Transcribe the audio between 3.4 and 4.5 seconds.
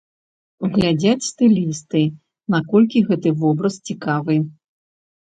вобраз цікавы.